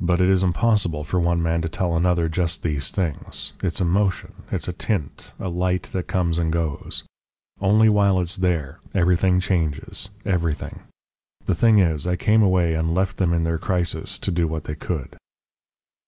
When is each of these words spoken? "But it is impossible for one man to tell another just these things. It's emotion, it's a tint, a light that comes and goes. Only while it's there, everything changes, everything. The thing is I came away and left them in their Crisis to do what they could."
"But 0.00 0.20
it 0.20 0.30
is 0.30 0.44
impossible 0.44 1.02
for 1.02 1.18
one 1.18 1.42
man 1.42 1.62
to 1.62 1.68
tell 1.68 1.96
another 1.96 2.28
just 2.28 2.62
these 2.62 2.92
things. 2.92 3.54
It's 3.60 3.80
emotion, 3.80 4.34
it's 4.52 4.68
a 4.68 4.72
tint, 4.72 5.32
a 5.40 5.48
light 5.48 5.90
that 5.90 6.04
comes 6.06 6.38
and 6.38 6.52
goes. 6.52 7.02
Only 7.60 7.88
while 7.88 8.20
it's 8.20 8.36
there, 8.36 8.78
everything 8.94 9.40
changes, 9.40 10.10
everything. 10.24 10.84
The 11.46 11.56
thing 11.56 11.80
is 11.80 12.06
I 12.06 12.14
came 12.14 12.44
away 12.44 12.74
and 12.74 12.94
left 12.94 13.16
them 13.16 13.32
in 13.32 13.42
their 13.42 13.58
Crisis 13.58 14.16
to 14.20 14.30
do 14.30 14.46
what 14.46 14.62
they 14.62 14.76
could." 14.76 15.16